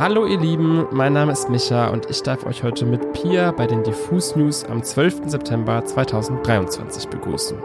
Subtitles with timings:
[0.00, 3.66] Hallo ihr Lieben, mein Name ist Micha und ich darf euch heute mit Pia bei
[3.66, 5.24] den Diffus News am 12.
[5.26, 7.58] September 2023 begrüßen.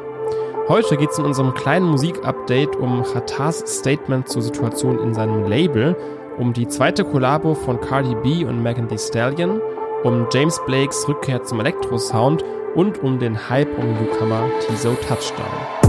[0.68, 5.96] Heute geht es in unserem kleinen Musikupdate um Khatars Statement zur Situation in seinem Label,
[6.38, 9.62] um die zweite Kollabo von Cardi B und Megan Thee Stallion,
[10.04, 12.44] um James Blakes Rückkehr zum Elektrosound
[12.76, 15.85] und um den Hype um Newcomer Tizo Touchdown.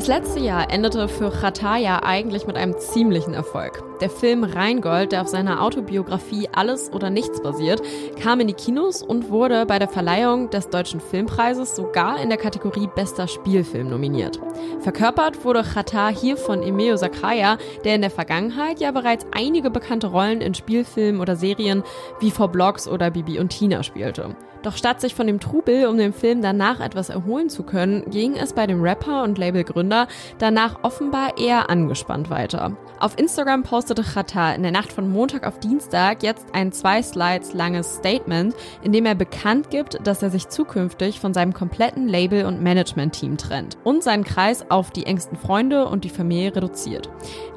[0.00, 3.82] Das letzte Jahr endete für Khataya eigentlich mit einem ziemlichen Erfolg.
[4.00, 7.82] Der Film Rheingold, der auf seiner Autobiografie Alles oder Nichts basiert,
[8.18, 12.38] kam in die Kinos und wurde bei der Verleihung des Deutschen Filmpreises sogar in der
[12.38, 14.40] Kategorie Bester Spielfilm nominiert.
[14.80, 20.06] Verkörpert wurde Khatar hier von Emeo Sakraya, der in der Vergangenheit ja bereits einige bekannte
[20.06, 21.82] Rollen in Spielfilmen oder Serien
[22.20, 24.34] wie vor Blogs oder Bibi und Tina spielte.
[24.62, 28.36] Doch statt sich von dem Trubel um den Film danach etwas erholen zu können, ging
[28.36, 30.06] es bei dem Rapper und Labelgründer
[30.38, 32.76] danach offenbar eher angespannt weiter.
[32.98, 37.54] Auf Instagram postete Chata in der Nacht von Montag auf Dienstag jetzt ein zwei Slides
[37.54, 42.46] langes Statement, in dem er bekannt gibt, dass er sich zukünftig von seinem kompletten Label-
[42.46, 47.10] und Management-Team trennt und seinen Kreis auf die engsten Freunde und die Familie reduziert.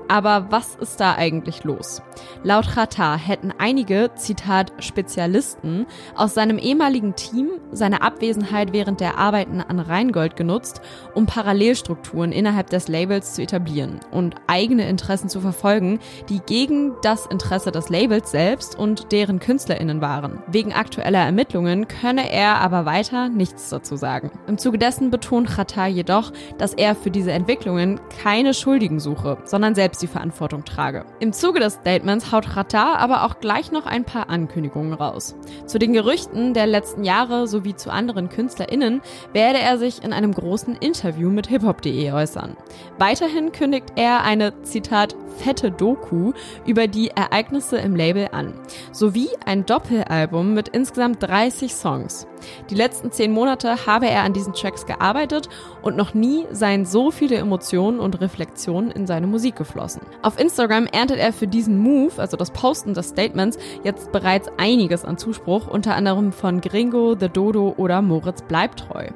[0.07, 2.01] Aber was ist da eigentlich los?
[2.43, 9.61] Laut Chata hätten einige, Zitat, Spezialisten aus seinem ehemaligen Team seine Abwesenheit während der Arbeiten
[9.61, 10.81] an Rheingold genutzt,
[11.13, 17.25] um Parallelstrukturen innerhalb des Labels zu etablieren und eigene Interessen zu verfolgen, die gegen das
[17.25, 20.43] Interesse des Labels selbst und deren KünstlerInnen waren.
[20.47, 24.31] Wegen aktueller Ermittlungen könne er aber weiter nichts dazu sagen.
[24.47, 29.75] Im Zuge dessen betont Chata jedoch, dass er für diese Entwicklungen keine Schuldigen suche, sondern
[29.75, 31.05] selbst selbst die Verantwortung trage.
[31.19, 35.35] Im Zuge des Statements haut Rata aber auch gleich noch ein paar Ankündigungen raus.
[35.67, 39.01] Zu den Gerüchten der letzten Jahre sowie zu anderen KünstlerInnen
[39.33, 42.57] werde er sich in einem großen Interview mit hiphop.de äußern.
[42.97, 46.33] Weiterhin kündigt er eine, Zitat, fette Doku
[46.65, 48.53] über die Ereignisse im Label an,
[48.91, 52.27] sowie ein Doppelalbum mit insgesamt 30 Songs.
[52.69, 55.49] Die letzten zehn Monate habe er an diesen Tracks gearbeitet
[55.81, 59.82] und noch nie seien so viele Emotionen und Reflexionen in seine Musik geflossen.
[60.21, 65.05] Auf Instagram erntet er für diesen Move, also das Posten des Statements, jetzt bereits einiges
[65.05, 69.09] an Zuspruch, unter anderem von Gringo, The Dodo oder Moritz Bleibtreu.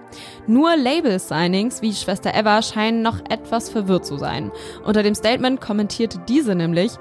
[0.48, 4.52] Nur Label-Signings wie Schwester Eva scheinen noch etwas verwirrt zu sein.
[4.86, 6.92] Unter dem Statement kommentierte diese nämlich,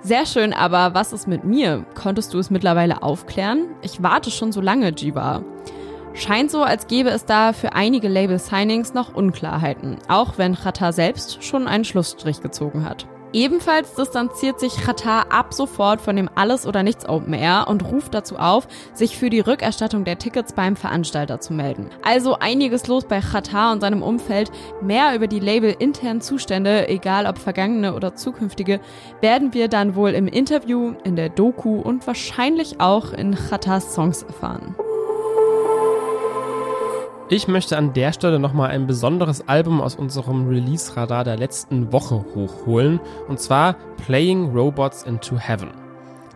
[0.00, 1.84] sehr schön, aber was ist mit mir?
[1.94, 3.66] Konntest du es mittlerweile aufklären?
[3.82, 5.42] Ich warte schon so lange, Jiva.
[6.18, 11.44] Scheint so, als gäbe es da für einige Label-Signings noch Unklarheiten, auch wenn Chata selbst
[11.44, 13.06] schon einen Schlussstrich gezogen hat.
[13.32, 18.14] Ebenfalls distanziert sich Qatar ab sofort von dem Alles oder Nichts Open Air und ruft
[18.14, 21.90] dazu auf, sich für die Rückerstattung der Tickets beim Veranstalter zu melden.
[22.02, 24.50] Also einiges los bei Qatar und seinem Umfeld.
[24.82, 28.80] Mehr über die Label-internen Zustände, egal ob vergangene oder zukünftige,
[29.20, 34.24] werden wir dann wohl im Interview, in der Doku und wahrscheinlich auch in Qatars Songs
[34.24, 34.74] erfahren.
[37.30, 42.24] Ich möchte an der Stelle nochmal ein besonderes Album aus unserem Release-Radar der letzten Woche
[42.34, 45.68] hochholen, und zwar Playing Robots into Heaven.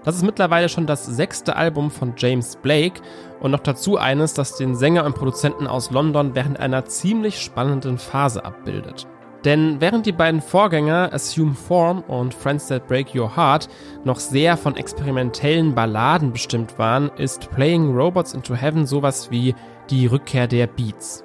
[0.05, 3.01] Das ist mittlerweile schon das sechste Album von James Blake
[3.41, 7.97] und noch dazu eines, das den Sänger und Produzenten aus London während einer ziemlich spannenden
[7.97, 9.07] Phase abbildet.
[9.45, 13.69] Denn während die beiden Vorgänger Assume Form und Friends That Break Your Heart
[14.05, 19.55] noch sehr von experimentellen Balladen bestimmt waren, ist Playing Robots into Heaven sowas wie
[19.91, 21.25] die Rückkehr der Beats.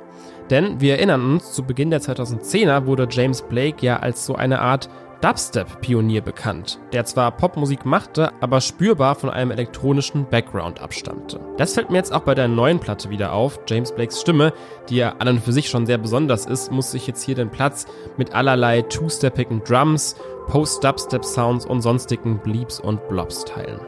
[0.50, 4.62] Denn wir erinnern uns, zu Beginn der 2010er wurde James Blake ja als so eine
[4.62, 4.90] Art
[5.22, 11.40] Dubstep-Pionier bekannt, der zwar Popmusik machte, aber spürbar von einem elektronischen Background abstammte.
[11.58, 13.60] Das fällt mir jetzt auch bei der neuen Platte wieder auf.
[13.68, 14.54] James Blakes Stimme,
[14.90, 17.50] die ja an und für sich schon sehr besonders ist, muss sich jetzt hier den
[17.50, 17.88] Platz
[18.18, 20.16] mit allerlei two-steppigen Drums,
[20.50, 23.80] Post-Dubstep-Sounds und sonstigen Bleeps und Blobs teilen.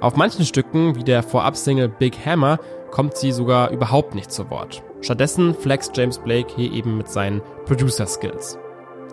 [0.00, 2.58] Auf manchen Stücken, wie der Vorab-Single Big Hammer,
[2.90, 4.82] kommt sie sogar überhaupt nicht zu Wort.
[5.04, 8.58] Stattdessen flext James Blake hier eben mit seinen Producer-Skills.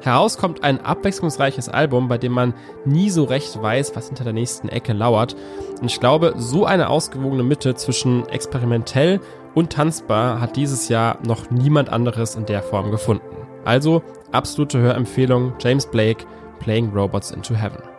[0.01, 2.53] Heraus kommt ein abwechslungsreiches Album, bei dem man
[2.85, 5.35] nie so recht weiß, was hinter der nächsten Ecke lauert.
[5.81, 9.19] Und ich glaube, so eine ausgewogene Mitte zwischen experimentell
[9.53, 13.35] und tanzbar hat dieses Jahr noch niemand anderes in der Form gefunden.
[13.65, 14.01] Also
[14.31, 16.25] absolute Hörempfehlung James Blake
[16.59, 17.90] Playing Robots into Heaven.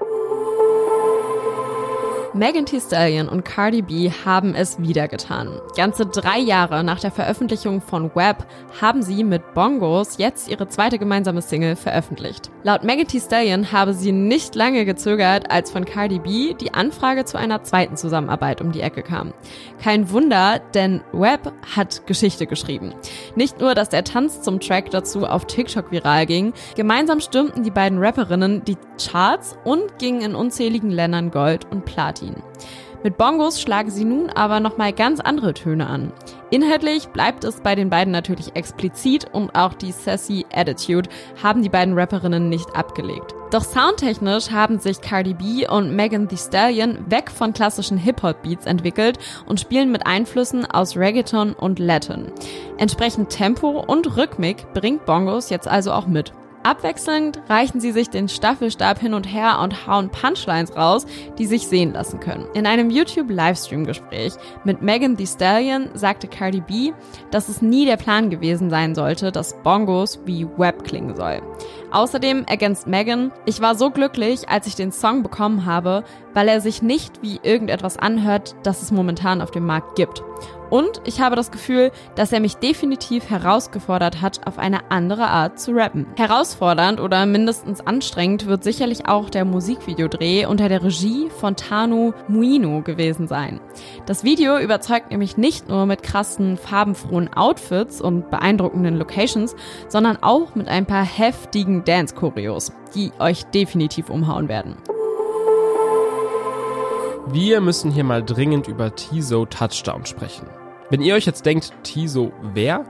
[2.34, 5.60] Megan Thee Stallion und Cardi B haben es wieder getan.
[5.76, 8.46] Ganze drei Jahre nach der Veröffentlichung von Web
[8.80, 12.50] haben sie mit Bongos jetzt ihre zweite gemeinsame Single veröffentlicht.
[12.62, 17.26] Laut Megan Thee Stallion habe sie nicht lange gezögert, als von Cardi B die Anfrage
[17.26, 19.34] zu einer zweiten Zusammenarbeit um die Ecke kam.
[19.82, 22.94] Kein Wunder, denn Web hat Geschichte geschrieben.
[23.36, 27.70] Nicht nur, dass der Tanz zum Track dazu auf TikTok viral ging, gemeinsam stürmten die
[27.70, 32.21] beiden Rapperinnen die Charts und gingen in unzähligen Ländern Gold und Platin.
[32.22, 32.42] Martin.
[33.04, 36.12] Mit Bongos schlagen sie nun aber nochmal ganz andere Töne an.
[36.50, 41.08] Inhaltlich bleibt es bei den beiden natürlich explizit und auch die sassy Attitude
[41.42, 43.34] haben die beiden Rapperinnen nicht abgelegt.
[43.50, 49.18] Doch soundtechnisch haben sich Cardi B und Megan Thee Stallion weg von klassischen Hip-Hop-Beats entwickelt
[49.46, 52.30] und spielen mit Einflüssen aus Reggaeton und Latin.
[52.78, 56.32] Entsprechend Tempo und Rhythmik bringt Bongos jetzt also auch mit.
[56.62, 61.06] Abwechselnd reichen sie sich den Staffelstab hin und her und hauen Punchlines raus,
[61.38, 62.46] die sich sehen lassen können.
[62.54, 66.92] In einem YouTube-Livestream-Gespräch mit Megan Thee Stallion sagte Cardi B,
[67.30, 71.42] dass es nie der Plan gewesen sein sollte, dass Bongos wie Web klingen soll.
[71.90, 76.60] Außerdem ergänzt Megan, ich war so glücklich, als ich den Song bekommen habe, weil er
[76.60, 80.22] sich nicht wie irgendetwas anhört, das es momentan auf dem Markt gibt.
[80.72, 85.60] Und ich habe das Gefühl, dass er mich definitiv herausgefordert hat, auf eine andere Art
[85.60, 86.06] zu rappen.
[86.16, 92.80] Herausfordernd oder mindestens anstrengend wird sicherlich auch der Musikvideodreh unter der Regie von Tanu Muino
[92.80, 93.60] gewesen sein.
[94.06, 99.54] Das Video überzeugt nämlich nicht nur mit krassen, farbenfrohen Outfits und beeindruckenden Locations,
[99.88, 104.76] sondern auch mit ein paar heftigen Dance-Choreos, die euch definitiv umhauen werden.
[107.26, 110.46] Wir müssen hier mal dringend über Tiso Touchdown sprechen.
[110.92, 112.84] Wenn ihr euch jetzt denkt, Tiso wer,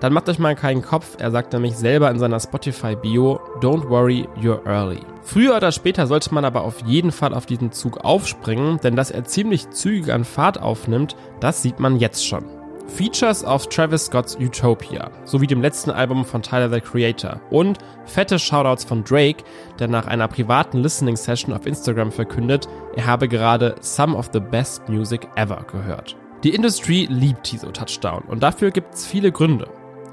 [0.00, 1.16] dann macht euch mal keinen Kopf.
[1.18, 5.00] Er sagt nämlich selber in seiner Spotify-Bio, Don't worry, you're early.
[5.22, 9.10] Früher oder später sollte man aber auf jeden Fall auf diesen Zug aufspringen, denn dass
[9.10, 12.44] er ziemlich zügig an Fahrt aufnimmt, das sieht man jetzt schon.
[12.88, 18.38] Features auf Travis Scott's Utopia, sowie dem letzten Album von Tyler the Creator und fette
[18.38, 19.44] Shoutouts von Drake,
[19.78, 24.40] der nach einer privaten Listening Session auf Instagram verkündet, er habe gerade Some of the
[24.40, 26.16] Best Music Ever gehört.
[26.46, 29.66] Die Industrie liebt Tiso Touchdown und dafür gibt es viele Gründe.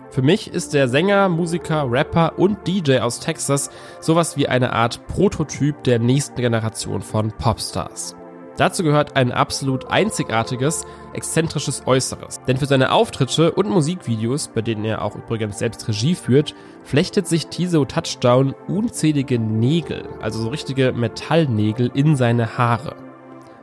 [0.10, 3.70] Für mich ist der Sänger, Musiker, Rapper und DJ aus Texas
[4.00, 8.16] sowas wie eine Art Prototyp der nächsten Generation von Popstars.
[8.58, 12.42] Dazu gehört ein absolut einzigartiges, exzentrisches Äußeres.
[12.48, 17.28] Denn für seine Auftritte und Musikvideos, bei denen er auch übrigens selbst Regie führt, flechtet
[17.28, 23.13] sich Tiso Touchdown unzählige Nägel, also so richtige Metallnägel in seine Haare.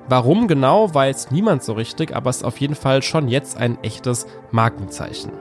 [0.09, 3.79] Warum genau, weiß niemand so richtig, aber es ist auf jeden Fall schon jetzt ein
[3.83, 5.33] echtes Markenzeichen.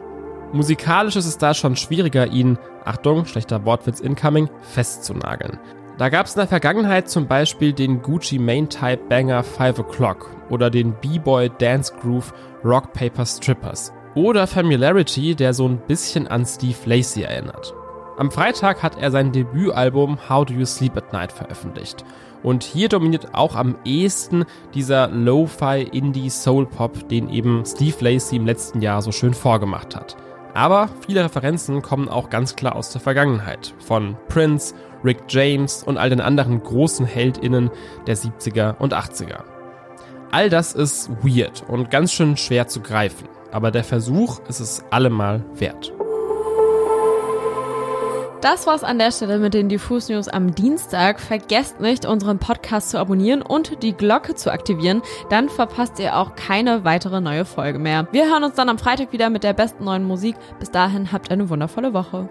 [0.52, 5.60] Musikalisch ist es da schon schwieriger, ihn, Achtung, schlechter Wortwitz incoming, festzunageln.
[5.98, 10.28] Da gab es in der Vergangenheit zum Beispiel den Gucci Main Type Banger 5 O'Clock
[10.50, 12.34] oder den B-Boy Dance Groove
[12.64, 17.74] Rock Paper Strippers oder Familiarity, der so ein bisschen an Steve Lacey erinnert.
[18.20, 22.04] Am Freitag hat er sein Debütalbum How Do You Sleep at Night veröffentlicht
[22.44, 24.44] und hier dominiert auch am ehesten
[24.74, 29.96] dieser Lo-Fi Indie Soul Pop, den eben Steve Lacey im letzten Jahr so schön vorgemacht
[29.96, 30.18] hat.
[30.54, 33.74] Aber viele Referenzen kommen auch ganz klar aus der Vergangenheit.
[33.80, 34.76] Von Prince,
[35.06, 37.72] Rick James und all den anderen großen HeldInnen
[38.06, 39.44] der 70er und 80er.
[40.30, 43.30] All das ist weird und ganz schön schwer zu greifen.
[43.54, 45.94] Aber der Versuch ist es allemal wert.
[48.42, 51.20] Das war's an der Stelle mit den Diffus News am Dienstag.
[51.20, 55.02] Vergesst nicht, unseren Podcast zu abonnieren und die Glocke zu aktivieren.
[55.30, 58.08] Dann verpasst ihr auch keine weitere neue Folge mehr.
[58.14, 60.38] Wir hören uns dann am Freitag wieder mit der besten neuen Musik.
[60.58, 62.30] Bis dahin habt eine wundervolle Woche.